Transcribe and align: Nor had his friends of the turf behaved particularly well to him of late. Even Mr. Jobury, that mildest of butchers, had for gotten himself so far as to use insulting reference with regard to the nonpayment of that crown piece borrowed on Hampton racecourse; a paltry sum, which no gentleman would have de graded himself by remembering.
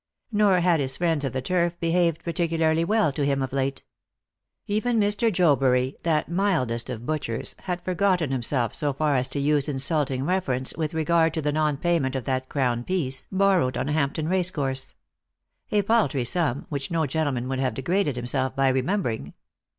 Nor 0.31 0.61
had 0.61 0.79
his 0.79 0.97
friends 0.97 1.23
of 1.25 1.31
the 1.31 1.43
turf 1.43 1.79
behaved 1.79 2.23
particularly 2.23 2.83
well 2.83 3.11
to 3.11 3.23
him 3.23 3.43
of 3.43 3.53
late. 3.53 3.83
Even 4.65 4.99
Mr. 4.99 5.31
Jobury, 5.31 5.95
that 6.01 6.27
mildest 6.27 6.89
of 6.89 7.05
butchers, 7.05 7.53
had 7.65 7.83
for 7.83 7.93
gotten 7.93 8.31
himself 8.31 8.73
so 8.73 8.93
far 8.93 9.15
as 9.15 9.29
to 9.29 9.39
use 9.39 9.69
insulting 9.69 10.25
reference 10.25 10.73
with 10.75 10.95
regard 10.95 11.35
to 11.35 11.41
the 11.43 11.51
nonpayment 11.51 12.15
of 12.15 12.23
that 12.23 12.49
crown 12.49 12.83
piece 12.83 13.27
borrowed 13.31 13.77
on 13.77 13.89
Hampton 13.89 14.27
racecourse; 14.27 14.95
a 15.71 15.83
paltry 15.83 16.25
sum, 16.25 16.65
which 16.69 16.89
no 16.89 17.05
gentleman 17.05 17.47
would 17.47 17.59
have 17.59 17.75
de 17.75 17.83
graded 17.83 18.15
himself 18.15 18.55
by 18.55 18.69
remembering. 18.69 19.35